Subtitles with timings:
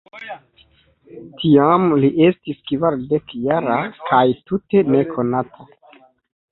[1.41, 3.79] Tiam li estis kvardek-jara
[4.11, 5.71] kaj tute nekonata.